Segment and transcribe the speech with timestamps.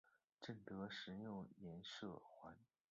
[0.39, 2.57] 正德十六年赦还。